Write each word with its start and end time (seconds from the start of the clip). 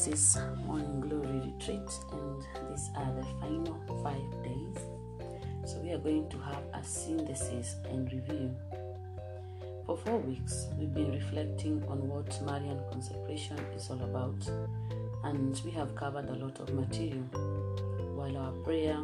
This 0.00 0.36
is 0.36 0.42
Morning 0.64 0.98
Glory 1.02 1.52
Retreat, 1.52 1.90
and 2.12 2.40
these 2.70 2.88
are 2.96 3.12
the 3.12 3.26
final 3.38 3.78
five 4.02 4.42
days. 4.42 4.82
So, 5.66 5.78
we 5.80 5.90
are 5.90 5.98
going 5.98 6.26
to 6.30 6.38
have 6.38 6.62
a 6.72 6.82
synthesis 6.82 7.76
and 7.84 8.10
review. 8.10 8.56
For 9.84 9.98
four 9.98 10.16
weeks, 10.20 10.68
we've 10.78 10.94
been 10.94 11.12
reflecting 11.12 11.84
on 11.86 12.08
what 12.08 12.40
Marian 12.46 12.80
consecration 12.90 13.58
is 13.76 13.90
all 13.90 14.00
about, 14.02 14.50
and 15.24 15.60
we 15.66 15.70
have 15.72 15.94
covered 15.94 16.30
a 16.30 16.34
lot 16.34 16.58
of 16.60 16.72
material. 16.72 17.24
While 18.14 18.38
our 18.38 18.52
prayer 18.64 18.96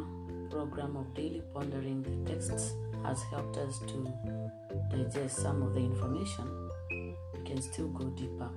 program 0.49 0.95
of 0.95 1.13
daily 1.13 1.43
pondering 1.53 2.01
the 2.01 2.33
texts 2.33 2.73
has 3.03 3.21
helped 3.29 3.57
us 3.57 3.77
to 3.81 4.11
digest 4.89 5.43
some 5.43 5.61
of 5.61 5.75
the 5.75 5.81
information, 5.81 6.71
we 6.89 7.43
can 7.45 7.61
still 7.61 7.89
go 7.89 8.05
deeper. 8.05 8.49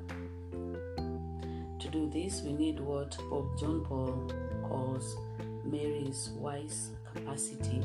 To 1.91 1.99
do 1.99 2.11
this, 2.11 2.43
we 2.43 2.53
need 2.53 2.79
what 2.79 3.19
Pope 3.29 3.59
John 3.59 3.85
Paul 3.85 4.31
calls 4.63 5.17
Mary's 5.65 6.31
wise 6.37 6.91
capacity 7.13 7.83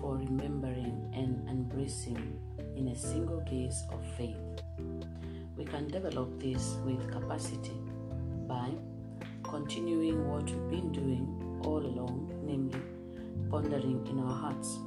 for 0.00 0.16
remembering 0.16 1.12
and 1.14 1.46
embracing 1.46 2.40
in 2.76 2.88
a 2.88 2.96
single 2.96 3.40
gaze 3.40 3.82
of 3.90 4.02
faith. 4.16 4.38
We 5.54 5.66
can 5.66 5.88
develop 5.88 6.40
this 6.40 6.76
with 6.86 7.12
capacity 7.12 7.76
by 8.48 8.70
continuing 9.42 10.26
what 10.30 10.44
we've 10.44 10.70
been 10.70 10.92
doing 10.92 11.60
all 11.62 11.84
along, 11.84 12.32
namely 12.42 12.80
pondering 13.50 14.06
in 14.06 14.18
our 14.18 14.34
hearts. 14.34 14.78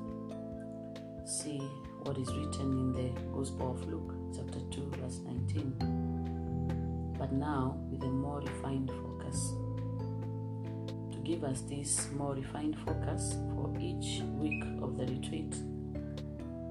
See 1.25 1.59
what 2.03 2.17
is 2.17 2.27
written 2.29 2.71
in 2.79 2.93
the 2.93 3.21
Gospel 3.31 3.73
of 3.73 3.85
Luke, 3.87 4.15
chapter 4.35 4.59
2, 4.71 4.93
verse 4.97 5.19
19 5.19 6.38
but 7.19 7.33
now 7.33 7.77
with 7.91 8.01
a 8.03 8.07
more 8.07 8.39
refined 8.39 8.89
focus. 8.89 9.53
To 11.11 11.19
give 11.23 11.43
us 11.43 11.61
this 11.61 12.09
more 12.13 12.33
refined 12.33 12.77
focus 12.85 13.35
for 13.53 13.71
each 13.77 14.21
week 14.39 14.63
of 14.81 14.97
the 14.97 15.05
retreat, 15.05 15.53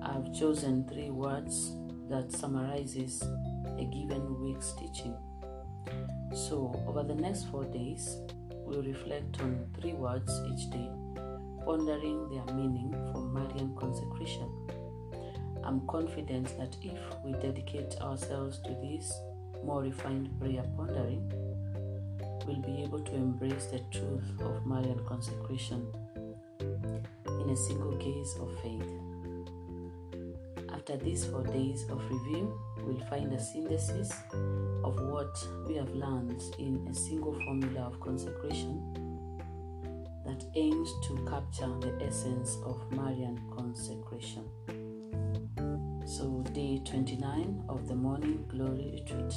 I've 0.03 0.35
chosen 0.35 0.89
three 0.89 1.11
words 1.11 1.75
that 2.09 2.33
summarizes 2.33 3.23
a 3.79 3.85
given 3.85 4.41
week's 4.41 4.73
teaching. 4.73 5.15
So, 6.35 6.75
over 6.87 7.03
the 7.03 7.15
next 7.15 7.45
four 7.51 7.65
days, 7.65 8.17
we'll 8.51 8.83
reflect 8.83 9.41
on 9.41 9.67
three 9.79 9.93
words 9.93 10.33
each 10.53 10.71
day, 10.71 10.89
pondering 11.65 12.29
their 12.31 12.55
meaning 12.55 12.91
for 13.13 13.21
Marian 13.21 13.75
consecration. 13.77 14.51
I'm 15.63 15.87
confident 15.87 16.57
that 16.59 16.77
if 16.83 16.99
we 17.23 17.33
dedicate 17.33 17.97
ourselves 18.01 18.61
to 18.65 18.71
this, 18.83 19.13
more 19.65 19.83
refined 19.83 20.29
prayer 20.41 20.65
pondering, 20.77 21.31
we'll 22.47 22.63
be 22.63 22.83
able 22.83 23.01
to 23.01 23.15
embrace 23.15 23.67
the 23.67 23.81
truth 23.91 24.41
of 24.41 24.67
Marian 24.67 25.01
consecration 25.07 25.87
in 26.61 27.51
a 27.51 27.57
single 27.57 27.97
gaze 27.97 28.37
of 28.41 28.51
faith. 28.61 28.89
After 30.73 30.97
these 30.97 31.27
four 31.27 31.45
days 31.45 31.85
of 31.91 32.03
review, 32.11 32.59
we'll 32.83 33.05
find 33.09 33.33
a 33.33 33.41
synthesis 33.41 34.11
of 34.85 35.01
what 35.01 35.47
we 35.67 35.75
have 35.75 35.91
learned 35.91 36.43
in 36.59 36.87
a 36.91 36.95
single 36.95 37.35
formula 37.45 37.83
of 37.83 38.01
consecration 38.01 38.83
that 40.25 40.45
aims 40.55 40.91
to 41.07 41.27
capture 41.29 41.73
the 41.81 42.05
essence 42.05 42.57
of 42.65 42.81
Marian 42.93 43.41
consecration. 43.55 44.45
So, 46.07 46.38
day 46.59 46.81
29 46.85 47.63
of 47.69 47.87
the 47.87 47.95
Morning 47.95 48.45
Glory 48.49 48.91
Retreat. 48.93 49.33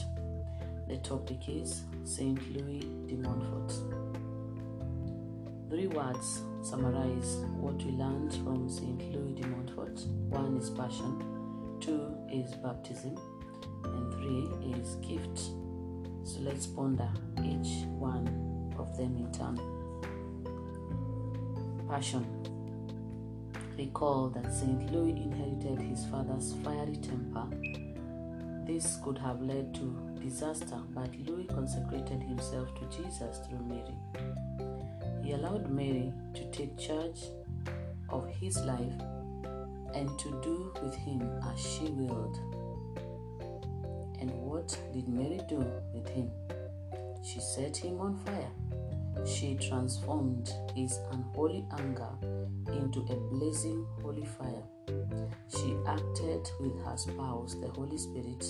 The 0.87 0.97
topic 1.07 1.47
is 1.47 1.83
Saint 2.03 2.39
Louis 2.51 2.79
de 3.07 3.15
Montfort. 3.15 3.71
Three 5.69 5.85
words 5.85 6.41
summarize 6.63 7.35
what 7.59 7.75
we 7.75 7.91
learned 7.91 8.33
from 8.43 8.67
Saint 8.67 9.03
Louis 9.13 9.39
de 9.39 9.45
Montfort. 9.45 9.99
One 10.29 10.57
is 10.57 10.71
passion, 10.71 11.23
two 11.79 12.11
is 12.27 12.55
baptism, 12.55 13.15
and 13.83 14.13
three 14.15 14.49
is 14.75 14.95
gift. 15.07 15.37
So 16.23 16.39
let's 16.39 16.65
ponder 16.65 17.11
each 17.43 17.85
one 17.99 18.73
of 18.79 18.97
them 18.97 19.15
in 19.17 19.31
turn. 19.31 19.59
Passion. 21.87 22.25
Recall 23.81 24.29
that 24.29 24.53
St. 24.53 24.93
Louis 24.93 25.13
inherited 25.13 25.79
his 25.81 26.05
father's 26.05 26.53
fiery 26.63 26.97
temper. 26.97 27.47
This 28.63 28.99
could 29.03 29.17
have 29.17 29.41
led 29.41 29.73
to 29.73 29.97
disaster, 30.21 30.77
but 30.93 31.09
Louis 31.25 31.45
consecrated 31.45 32.21
himself 32.21 32.69
to 32.75 32.85
Jesus 32.95 33.39
through 33.39 33.65
Mary. 33.65 33.97
He 35.23 35.31
allowed 35.31 35.71
Mary 35.71 36.13
to 36.35 36.51
take 36.51 36.77
charge 36.77 37.21
of 38.09 38.27
his 38.27 38.55
life 38.65 39.01
and 39.95 40.07
to 40.19 40.29
do 40.43 40.71
with 40.83 40.93
him 40.93 41.27
as 41.51 41.59
she 41.59 41.85
willed. 41.85 42.37
And 44.19 44.29
what 44.31 44.77
did 44.93 45.07
Mary 45.07 45.41
do 45.49 45.65
with 45.91 46.07
him? 46.07 46.29
She 47.25 47.39
set 47.39 47.77
him 47.77 47.99
on 47.99 48.15
fire. 48.19 48.51
She 49.25 49.55
transformed 49.55 50.51
his 50.75 50.99
unholy 51.11 51.65
anger 51.77 52.09
into 52.67 53.01
a 53.09 53.15
blazing 53.15 53.85
holy 54.01 54.25
fire. 54.25 54.63
She 55.47 55.77
acted 55.87 56.49
with 56.59 56.83
her 56.83 56.97
spouse, 56.97 57.55
the 57.55 57.69
Holy 57.69 57.97
Spirit, 57.97 58.45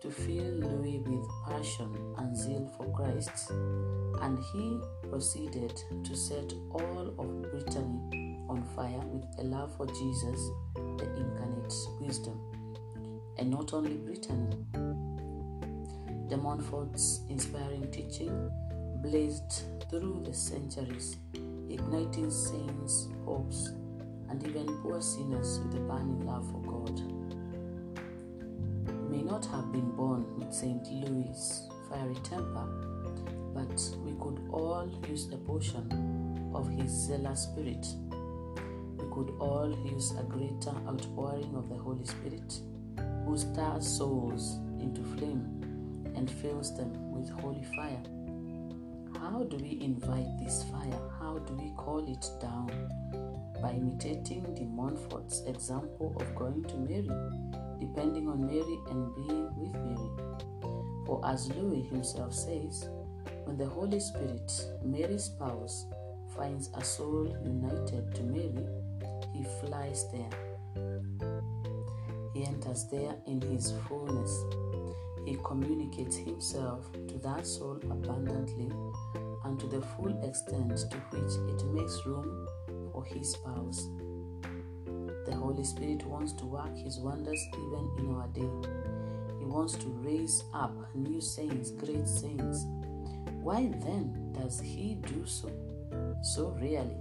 to 0.00 0.10
fill 0.10 0.44
Louis 0.44 0.98
with 1.06 1.26
passion 1.46 1.94
and 2.18 2.36
zeal 2.36 2.70
for 2.76 2.90
Christ, 2.92 3.50
and 3.50 4.38
he 4.52 4.80
proceeded 5.08 5.80
to 6.04 6.16
set 6.16 6.52
all 6.72 7.14
of 7.18 7.50
Brittany 7.50 8.38
on 8.48 8.62
fire 8.74 9.00
with 9.12 9.24
a 9.38 9.44
love 9.44 9.74
for 9.76 9.86
Jesus, 9.86 10.50
the 10.74 11.06
incarnate 11.16 11.74
wisdom. 12.00 12.40
And 13.38 13.50
not 13.50 13.72
only 13.72 13.96
Brittany. 13.96 14.56
De 16.30 16.36
Montfort's 16.36 17.22
inspiring 17.28 17.90
teaching 17.90 18.30
blazed 19.02 19.64
through 19.88 20.22
the 20.24 20.34
centuries, 20.34 21.16
igniting 21.68 22.30
saints, 22.30 23.08
popes, 23.24 23.72
and 24.28 24.46
even 24.46 24.66
poor 24.82 25.00
sinners 25.00 25.58
with 25.60 25.76
a 25.76 25.80
burning 25.80 26.24
love 26.26 26.48
for 26.50 26.60
God. 26.60 27.00
May 29.10 29.22
not 29.22 29.44
have 29.46 29.72
been 29.72 29.90
born 29.92 30.24
with 30.38 30.52
St. 30.52 30.86
Louis' 30.92 31.68
fiery 31.88 32.14
temper, 32.22 32.66
but 33.54 33.80
we 34.04 34.12
could 34.20 34.48
all 34.52 34.88
use 35.08 35.28
a 35.32 35.36
portion 35.38 36.52
of 36.54 36.68
his 36.68 36.90
zealous 36.90 37.44
spirit. 37.44 37.86
We 38.98 39.04
could 39.12 39.34
all 39.40 39.74
use 39.90 40.12
a 40.12 40.22
greater 40.24 40.76
outpouring 40.86 41.54
of 41.56 41.68
the 41.68 41.76
Holy 41.76 42.04
Spirit, 42.04 42.60
who 43.24 43.36
stirs 43.36 43.86
souls 43.86 44.58
into 44.78 45.02
flame 45.16 46.12
and 46.14 46.30
fills 46.30 46.76
them 46.76 47.10
with 47.10 47.30
holy 47.30 47.64
fire. 47.74 48.02
How 49.30 49.44
do 49.44 49.58
we 49.58 49.78
invite 49.80 50.26
this 50.42 50.64
fire? 50.64 51.00
How 51.20 51.38
do 51.38 51.54
we 51.54 51.70
call 51.76 52.04
it 52.10 52.28
down? 52.42 52.68
By 53.62 53.74
imitating 53.74 54.42
de 54.56 54.64
Montfort's 54.64 55.42
example 55.46 56.16
of 56.18 56.34
going 56.34 56.64
to 56.64 56.76
Mary, 56.76 57.08
depending 57.78 58.28
on 58.28 58.44
Mary 58.44 58.78
and 58.90 59.14
being 59.14 59.48
with 59.56 59.72
Mary. 59.72 60.10
For 61.06 61.24
as 61.24 61.48
Louis 61.54 61.82
himself 61.82 62.34
says, 62.34 62.88
when 63.44 63.56
the 63.56 63.66
Holy 63.66 64.00
Spirit, 64.00 64.50
Mary's 64.84 65.26
spouse, 65.26 65.86
finds 66.36 66.68
a 66.74 66.82
soul 66.82 67.28
united 67.44 68.12
to 68.16 68.22
Mary, 68.24 68.66
he 69.32 69.44
flies 69.60 70.06
there. 70.10 70.30
He 72.34 72.44
enters 72.46 72.86
there 72.90 73.14
in 73.28 73.40
his 73.42 73.74
fullness. 73.86 74.44
Communicates 75.44 76.16
himself 76.16 76.92
to 77.08 77.18
that 77.18 77.46
soul 77.46 77.78
abundantly 77.90 78.70
and 79.44 79.58
to 79.58 79.66
the 79.66 79.80
full 79.80 80.16
extent 80.24 80.76
to 80.90 80.96
which 81.10 81.54
it 81.54 81.64
makes 81.72 82.06
room 82.06 82.46
for 82.92 83.04
his 83.04 83.32
spouse. 83.32 83.88
The 85.26 85.34
Holy 85.34 85.64
Spirit 85.64 86.04
wants 86.06 86.32
to 86.34 86.46
work 86.46 86.76
his 86.76 86.98
wonders 86.98 87.40
even 87.54 87.90
in 87.98 88.14
our 88.14 88.28
day. 88.28 88.68
He 89.38 89.44
wants 89.44 89.74
to 89.74 89.86
raise 90.04 90.44
up 90.54 90.72
new 90.94 91.20
saints, 91.20 91.70
great 91.70 92.06
saints. 92.06 92.64
Why 93.42 93.70
then 93.84 94.32
does 94.32 94.60
he 94.60 94.94
do 94.94 95.24
so 95.26 95.50
so 96.22 96.56
rarely? 96.60 97.00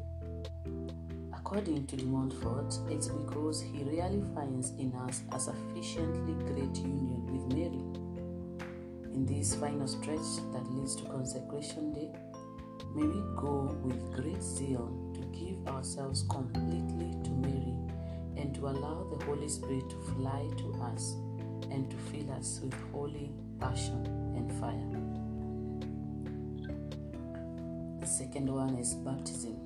According 1.33 1.87
to 1.87 1.95
de 1.95 2.05
Montfort, 2.05 2.77
it's 2.89 3.07
because 3.07 3.61
he 3.61 3.83
really 3.83 4.23
finds 4.35 4.71
in 4.71 4.93
us 4.93 5.23
a 5.31 5.39
sufficiently 5.39 6.33
great 6.45 6.77
union 6.77 7.25
with 7.25 7.57
Mary. 7.57 8.08
In 9.19 9.25
this 9.25 9.53
final 9.53 9.85
stretch 9.85 10.37
that 10.53 10.65
leads 10.71 10.95
to 10.95 11.03
Consecration 11.03 11.91
Day, 11.91 12.09
may 12.95 13.05
we 13.05 13.21
go 13.35 13.77
with 13.83 14.13
great 14.13 14.41
zeal 14.41 14.87
to 15.13 15.19
give 15.37 15.67
ourselves 15.67 16.23
completely 16.29 17.11
to 17.25 17.29
Mary 17.31 17.75
and 18.37 18.55
to 18.55 18.69
allow 18.69 19.05
the 19.11 19.25
Holy 19.25 19.49
Spirit 19.49 19.89
to 19.89 19.97
fly 20.13 20.47
to 20.59 20.73
us 20.93 21.15
and 21.69 21.91
to 21.91 21.97
fill 21.97 22.31
us 22.31 22.61
with 22.63 22.73
holy 22.93 23.33
passion 23.59 24.05
and 24.37 24.49
fire. 24.57 24.95
The 27.99 28.07
second 28.07 28.49
one 28.49 28.75
is 28.75 28.93
baptism. 28.93 29.57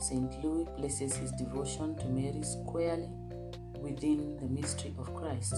St. 0.00 0.42
Louis 0.42 0.66
places 0.76 1.14
his 1.14 1.30
devotion 1.30 1.94
to 1.94 2.06
Mary 2.06 2.42
squarely 2.42 3.08
within 3.78 4.36
the 4.38 4.48
mystery 4.48 4.92
of 4.98 5.14
Christ. 5.14 5.54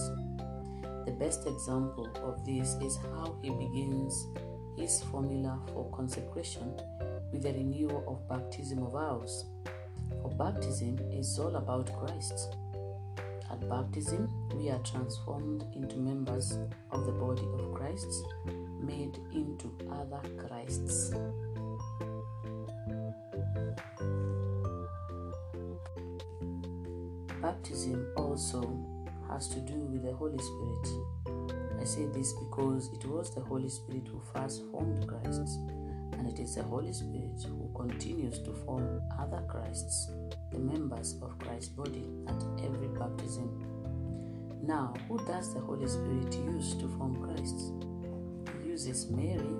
The 1.05 1.11
best 1.11 1.47
example 1.47 2.07
of 2.23 2.45
this 2.45 2.75
is 2.81 2.97
how 2.97 3.35
he 3.41 3.49
begins 3.49 4.27
his 4.77 5.01
formula 5.03 5.59
for 5.73 5.89
consecration 5.91 6.73
with 7.31 7.43
the 7.43 7.53
renewal 7.53 8.03
of 8.07 8.29
baptism 8.29 8.83
of 8.83 8.93
vows. 8.93 9.45
For 10.21 10.29
baptism 10.29 10.99
is 11.11 11.39
all 11.39 11.55
about 11.55 11.91
Christ. 11.99 12.55
At 13.49 13.67
baptism, 13.67 14.29
we 14.55 14.69
are 14.69 14.79
transformed 14.79 15.65
into 15.75 15.97
members 15.97 16.57
of 16.91 17.05
the 17.05 17.11
body 17.11 17.47
of 17.53 17.73
Christ, 17.73 18.23
made 18.79 19.17
into 19.33 19.75
other 19.91 20.21
Christs. 20.37 21.11
Baptism 27.41 28.13
also 28.15 28.61
has 29.31 29.47
to 29.47 29.59
do 29.61 29.79
with 29.85 30.03
the 30.03 30.13
Holy 30.13 30.37
Spirit. 30.37 31.79
I 31.79 31.85
say 31.85 32.05
this 32.07 32.33
because 32.33 32.91
it 32.93 33.05
was 33.05 33.33
the 33.33 33.41
Holy 33.41 33.69
Spirit 33.69 34.07
who 34.07 34.21
first 34.33 34.63
formed 34.71 35.07
Christ, 35.07 35.57
and 36.13 36.27
it 36.27 36.39
is 36.39 36.55
the 36.55 36.63
Holy 36.63 36.91
Spirit 36.91 37.41
who 37.47 37.71
continues 37.73 38.39
to 38.39 38.53
form 38.65 39.01
other 39.17 39.41
Christs, 39.47 40.11
the 40.51 40.59
members 40.59 41.15
of 41.21 41.39
Christ's 41.39 41.69
body, 41.69 42.09
at 42.27 42.43
every 42.63 42.89
baptism. 42.89 43.49
Now, 44.63 44.93
who 45.07 45.17
does 45.25 45.53
the 45.53 45.61
Holy 45.61 45.87
Spirit 45.87 46.35
use 46.53 46.75
to 46.75 46.87
form 46.97 47.15
Christ? 47.23 47.73
He 48.61 48.69
uses 48.69 49.09
Mary, 49.09 49.55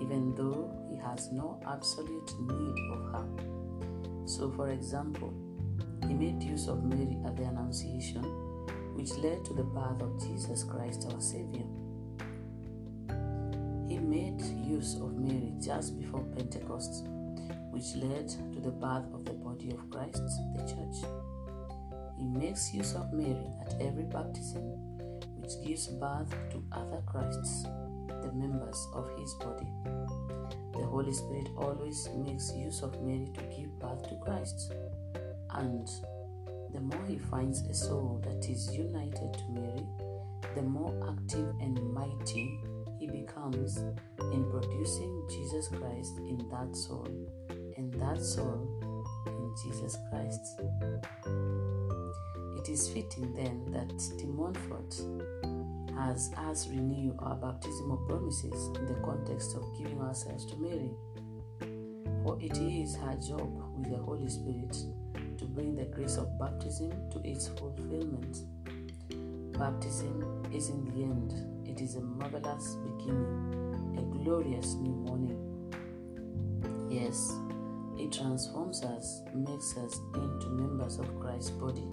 even 0.00 0.34
though 0.36 0.70
he 0.90 0.96
has 0.98 1.32
no 1.32 1.60
absolute 1.66 2.30
need 2.40 2.92
of 2.92 3.12
her. 3.12 3.26
So, 4.26 4.50
for 4.52 4.68
example, 4.68 5.32
he 6.06 6.14
made 6.14 6.42
use 6.42 6.68
of 6.68 6.84
Mary 6.84 7.18
at 7.24 7.36
the 7.36 7.44
Annunciation, 7.44 8.22
which 8.94 9.12
led 9.18 9.44
to 9.44 9.54
the 9.54 9.64
birth 9.64 10.00
of 10.02 10.20
Jesus 10.20 10.64
Christ 10.64 11.10
our 11.12 11.20
Savior. 11.20 11.64
He 13.88 13.98
made 13.98 14.40
use 14.40 14.94
of 14.96 15.16
Mary 15.16 15.52
just 15.60 15.98
before 15.98 16.24
Pentecost, 16.36 17.06
which 17.70 17.94
led 17.96 18.28
to 18.28 18.60
the 18.60 18.70
birth 18.70 19.04
of 19.12 19.24
the 19.24 19.32
body 19.32 19.70
of 19.70 19.90
Christ, 19.90 20.22
the 20.56 20.62
Church. 20.62 21.10
He 22.18 22.24
makes 22.24 22.72
use 22.72 22.94
of 22.94 23.12
Mary 23.12 23.46
at 23.66 23.74
every 23.80 24.04
baptism, 24.04 24.62
which 25.36 25.52
gives 25.64 25.88
birth 25.88 26.34
to 26.50 26.64
other 26.72 27.02
Christs, 27.06 27.64
the 28.22 28.32
members 28.32 28.88
of 28.94 29.10
his 29.18 29.34
body. 29.34 29.68
The 30.72 30.86
Holy 30.86 31.12
Spirit 31.12 31.48
always 31.56 32.08
makes 32.16 32.54
use 32.54 32.82
of 32.82 33.00
Mary 33.02 33.30
to 33.34 33.42
give 33.54 33.78
birth 33.78 34.08
to 34.08 34.16
Christ. 34.16 34.72
And 35.50 35.88
the 36.72 36.80
more 36.80 37.04
he 37.06 37.18
finds 37.18 37.60
a 37.62 37.74
soul 37.74 38.22
that 38.24 38.48
is 38.48 38.74
united 38.74 39.34
to 39.34 39.44
Mary, 39.50 39.86
the 40.54 40.62
more 40.62 40.94
active 41.08 41.48
and 41.60 41.78
mighty 41.92 42.60
he 42.98 43.06
becomes 43.06 43.78
in 44.32 44.48
producing 44.50 45.26
Jesus 45.28 45.68
Christ 45.68 46.18
in 46.18 46.38
that 46.50 46.74
soul, 46.74 47.06
and 47.76 47.92
that 47.94 48.22
soul 48.22 48.68
in 49.26 49.54
Jesus 49.62 49.96
Christ. 50.10 50.60
It 52.58 52.68
is 52.68 52.88
fitting 52.88 53.34
then 53.34 53.64
that 53.72 53.88
de 54.18 54.26
Montfort 54.26 54.94
has 55.98 56.32
us 56.38 56.68
renew 56.68 57.14
our 57.18 57.34
baptismal 57.34 57.98
promises 58.08 58.68
in 58.76 58.86
the 58.86 59.00
context 59.04 59.56
of 59.56 59.64
giving 59.76 60.00
ourselves 60.00 60.46
to 60.46 60.56
Mary. 60.56 60.92
For 62.22 62.38
it 62.40 62.56
is 62.56 62.96
her 62.96 63.16
job 63.16 63.50
with 63.76 63.90
the 63.90 63.98
Holy 63.98 64.28
Spirit 64.28 64.76
to 65.42 65.48
bring 65.48 65.74
the 65.74 65.84
grace 65.86 66.18
of 66.18 66.38
baptism 66.38 66.92
to 67.10 67.18
its 67.28 67.48
fulfillment. 67.48 68.42
Baptism 69.58 70.46
is 70.54 70.68
in 70.68 70.84
the 70.84 71.02
end, 71.02 71.34
it 71.66 71.80
is 71.80 71.96
a 71.96 72.00
marvelous 72.00 72.76
beginning, 72.76 73.96
a 73.98 74.02
glorious 74.22 74.74
new 74.74 74.94
morning. 74.94 75.36
Yes, 76.88 77.32
it 77.98 78.12
transforms 78.12 78.84
us, 78.84 79.22
makes 79.34 79.76
us 79.78 80.00
into 80.14 80.48
members 80.50 81.00
of 81.00 81.18
Christ's 81.18 81.50
body, 81.50 81.88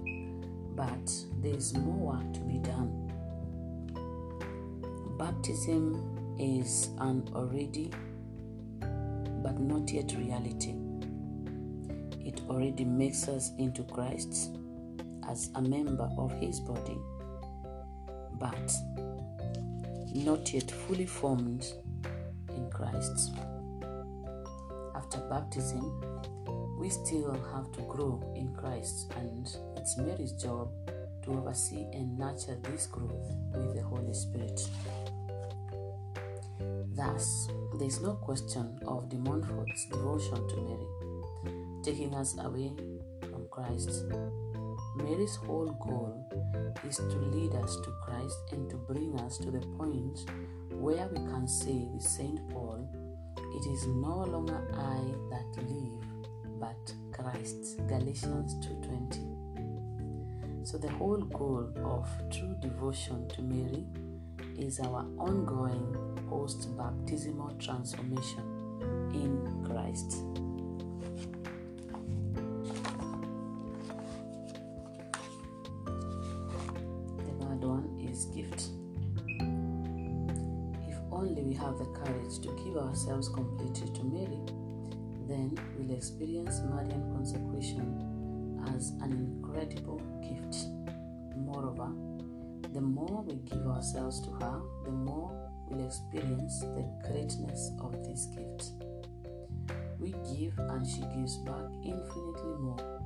but 0.76 1.12
there 1.40 1.56
is 1.56 1.76
more 1.76 2.14
work 2.14 2.32
to 2.34 2.40
be 2.40 2.58
done. 2.58 3.10
Baptism 5.18 6.36
is 6.38 6.90
an 7.00 7.28
already 7.34 7.90
but 9.42 9.58
not 9.58 9.90
yet 9.90 10.14
reality. 10.16 10.74
It 12.24 12.40
already 12.48 12.84
makes 12.84 13.28
us 13.28 13.52
into 13.58 13.82
Christ 13.84 14.50
as 15.28 15.50
a 15.54 15.62
member 15.62 16.08
of 16.18 16.32
His 16.40 16.60
body, 16.60 16.98
but 18.38 18.72
not 20.14 20.52
yet 20.52 20.70
fully 20.70 21.06
formed 21.06 21.66
in 22.48 22.70
Christ. 22.70 23.32
After 24.94 25.18
baptism, 25.28 25.92
we 26.78 26.88
still 26.88 27.32
have 27.52 27.70
to 27.72 27.82
grow 27.82 28.22
in 28.34 28.54
Christ, 28.54 29.12
and 29.16 29.46
it's 29.76 29.96
Mary's 29.96 30.32
job 30.32 30.70
to 31.24 31.32
oversee 31.32 31.86
and 31.92 32.18
nurture 32.18 32.56
this 32.62 32.86
growth 32.86 33.30
with 33.52 33.74
the 33.74 33.82
Holy 33.82 34.14
Spirit. 34.14 34.68
Thus, 36.94 37.48
there 37.78 37.86
is 37.86 38.00
no 38.00 38.14
question 38.14 38.78
of 38.86 39.08
de 39.08 39.16
Montfort's 39.16 39.86
devotion 39.86 40.48
to 40.48 40.56
Mary, 40.56 40.86
taking 41.82 42.14
us 42.14 42.36
away 42.38 42.72
from 43.30 43.46
Christ. 43.50 44.04
Mary's 44.96 45.36
whole 45.36 45.70
goal 45.80 46.26
is 46.86 46.96
to 46.96 47.16
lead 47.32 47.54
us 47.54 47.76
to 47.76 47.90
Christ 48.02 48.38
and 48.52 48.68
to 48.70 48.76
bring 48.76 49.18
us 49.20 49.38
to 49.38 49.50
the 49.50 49.60
point 49.78 50.30
where 50.72 51.08
we 51.08 51.16
can 51.16 51.46
say 51.46 51.86
with 51.92 52.02
St. 52.02 52.40
Paul, 52.50 52.88
It 53.36 53.66
is 53.66 53.86
no 53.86 54.22
longer 54.24 54.62
I 54.74 55.00
that 55.30 55.62
live, 55.68 56.04
but 56.60 56.94
Christ. 57.12 57.80
Galatians 57.88 58.54
2:20. 58.64 59.26
So 60.64 60.78
the 60.78 60.90
whole 60.90 61.22
goal 61.22 61.68
of 61.84 62.08
true 62.30 62.54
devotion 62.60 63.26
to 63.28 63.42
Mary 63.42 63.86
is 64.56 64.78
our 64.80 65.04
ongoing 65.18 65.86
post 66.28 66.68
baptismal 66.76 67.56
transformation 67.58 68.44
in 69.12 69.64
Christ. 69.64 70.22
Gift. 78.26 78.68
If 80.88 80.98
only 81.10 81.42
we 81.42 81.54
have 81.54 81.78
the 81.78 81.86
courage 81.86 82.40
to 82.40 82.48
give 82.64 82.76
ourselves 82.76 83.28
completely 83.28 83.90
to 83.90 84.04
Mary, 84.04 84.40
then 85.28 85.56
we'll 85.76 85.96
experience 85.96 86.60
Marian 86.68 87.12
consecration 87.14 88.60
as 88.74 88.90
an 89.02 89.12
incredible 89.12 90.00
gift. 90.22 90.66
Moreover, 91.36 91.92
the 92.72 92.80
more 92.80 93.22
we 93.22 93.36
give 93.50 93.66
ourselves 93.66 94.20
to 94.22 94.30
her, 94.30 94.60
the 94.84 94.90
more 94.90 95.32
we'll 95.68 95.86
experience 95.86 96.60
the 96.60 96.84
greatness 97.06 97.72
of 97.80 97.92
this 98.04 98.26
gift. 98.36 98.72
We 99.98 100.12
give 100.34 100.58
and 100.58 100.86
she 100.86 101.00
gives 101.14 101.38
back 101.38 101.66
infinitely 101.84 102.56
more. 102.60 103.00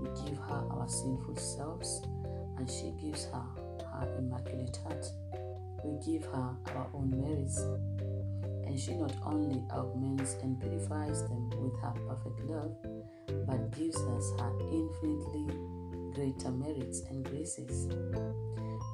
We 0.00 0.08
give 0.24 0.38
her 0.38 0.64
our 0.70 0.88
sinful 0.88 1.36
selves 1.36 2.02
and 2.56 2.70
she 2.70 2.92
gives 3.00 3.24
her 3.26 3.42
her 3.98 4.16
immaculate 4.18 4.78
heart. 4.84 5.06
We 5.84 5.98
give 6.04 6.26
her 6.26 6.56
our 6.74 6.86
own 6.94 7.10
merits 7.10 7.58
and 8.66 8.78
she 8.78 8.94
not 8.94 9.14
only 9.24 9.62
augments 9.70 10.36
and 10.42 10.60
purifies 10.60 11.22
them 11.28 11.50
with 11.50 11.80
her 11.80 11.94
perfect 12.06 12.40
love, 12.40 12.76
but 13.46 13.70
gives 13.72 13.96
us 13.96 14.32
her 14.38 14.52
infinitely 14.70 15.46
greater 16.14 16.50
merits 16.50 17.02
and 17.08 17.24
graces 17.24 17.88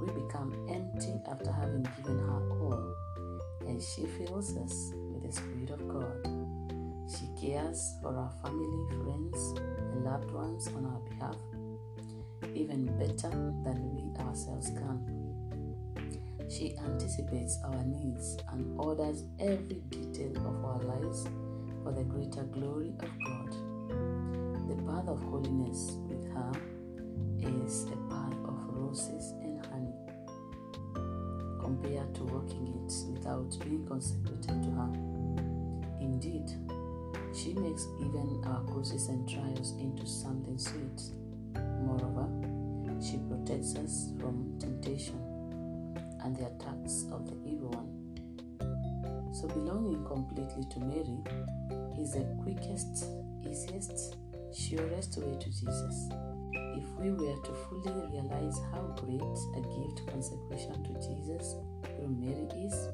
we 0.00 0.06
become 0.22 0.52
empty 0.68 1.14
after 1.30 1.52
having 1.52 1.86
given 1.96 2.18
her 2.18 2.42
all, 2.60 2.94
and 3.66 3.80
she 3.80 4.06
fills 4.06 4.56
us 4.56 4.92
with 5.12 5.22
the 5.22 5.32
Spirit 5.32 5.70
of 5.70 5.88
God. 5.88 6.28
She 7.08 7.28
cares 7.40 7.94
for 8.02 8.16
our 8.16 8.30
family, 8.42 8.86
friends, 9.02 9.54
and 9.92 10.04
loved 10.04 10.30
ones 10.32 10.68
on 10.68 10.84
our 10.86 11.00
behalf, 11.08 11.36
even 12.54 12.86
better 12.98 13.30
than 13.64 13.94
we 13.94 14.24
ourselves 14.24 14.70
can. 14.70 15.24
She 16.48 16.76
anticipates 16.78 17.58
our 17.64 17.84
needs 17.84 18.36
and 18.52 18.78
orders 18.78 19.24
every 19.40 19.82
detail 19.90 20.36
of 20.36 20.64
our 20.64 20.80
lives 20.82 21.26
for 21.82 21.92
the 21.92 22.04
greater 22.04 22.44
glory 22.44 22.92
of 23.00 23.10
God. 23.26 23.50
The 24.68 24.82
path 24.86 25.08
of 25.08 25.22
holiness 25.22 25.96
with 26.08 26.26
her 26.32 26.52
is 27.40 27.84
a 27.84 27.96
path 28.08 28.34
of 28.44 28.56
roses 28.68 29.32
and 29.42 29.64
honey 29.66 29.94
compared 31.60 32.14
to 32.14 32.24
walking 32.24 32.68
it 32.68 32.92
without 33.12 33.58
being 33.60 33.86
consecrated 33.86 34.62
to 34.62 34.70
her. 34.70 34.92
Indeed, 36.00 36.50
she 37.34 37.54
makes 37.54 37.86
even 38.00 38.42
our 38.46 38.62
crosses 38.64 39.08
and 39.08 39.28
trials 39.28 39.72
into 39.80 40.06
something 40.06 40.58
sweet. 40.58 41.23
Protects 43.54 43.76
us 43.76 44.10
from 44.18 44.58
temptation 44.58 45.14
and 46.24 46.34
the 46.34 46.46
attacks 46.46 47.06
of 47.12 47.24
the 47.24 47.36
evil 47.48 47.70
one. 47.70 49.32
So, 49.32 49.46
belonging 49.46 50.04
completely 50.04 50.64
to 50.72 50.80
Mary 50.80 51.22
is 51.96 52.14
the 52.14 52.26
quickest, 52.42 53.06
easiest, 53.48 54.16
surest 54.52 55.18
way 55.18 55.38
to 55.38 55.46
Jesus. 55.50 56.08
If 56.52 56.84
we 56.98 57.12
were 57.12 57.36
to 57.44 57.52
fully 57.68 57.92
realize 58.10 58.58
how 58.72 58.82
great 58.98 59.22
a 59.22 59.60
gift 59.60 60.10
consecration 60.10 60.82
to 60.82 60.92
Jesus 61.06 61.54
through 61.84 62.08
Mary 62.08 62.48
is, 62.66 62.88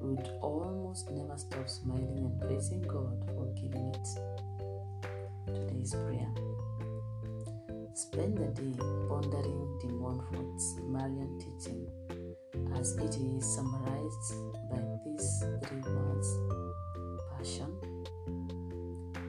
we 0.00 0.14
would 0.14 0.30
almost 0.40 1.10
never 1.10 1.36
stop 1.36 1.68
smiling 1.68 2.24
and 2.24 2.40
praising 2.40 2.80
God 2.80 3.22
for 3.36 3.44
giving 3.52 3.94
it. 3.94 4.08
Today's 5.44 5.92
prayer. 5.92 6.57
Spend 7.98 8.38
the 8.38 8.46
day 8.54 8.78
pondering 9.08 9.76
de 9.80 9.88
Montfort's 9.88 10.76
Marian 10.86 11.36
teaching 11.40 11.84
as 12.78 12.96
it 12.96 13.16
is 13.16 13.44
summarized 13.44 14.34
by 14.70 14.78
these 15.04 15.42
three 15.64 15.82
words 15.82 16.38
passion, 17.36 17.74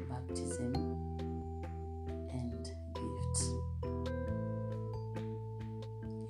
baptism, 0.07 0.75
and 2.31 2.63
gift. 2.93 3.41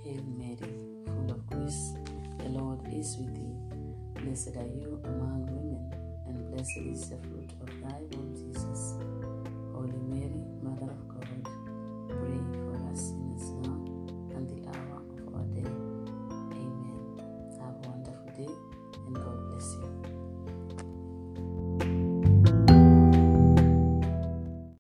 Hail 0.02 0.24
Mary, 0.38 0.80
full 1.08 1.32
of 1.32 1.46
grace, 1.46 1.94
the 2.38 2.48
Lord 2.48 2.80
is 2.94 3.18
with 3.18 3.36
thee. 3.36 4.24
Blessed 4.24 4.56
are 4.56 4.74
you 4.80 5.02
among 5.04 5.46
women, 5.48 5.94
and 6.26 6.50
blessed 6.54 6.78
is 6.78 7.10
the 7.10 7.18
fruit 7.18 7.52
of 7.60 7.68
thy 7.82 8.00
womb, 8.12 8.34
Jesus. 8.34 9.19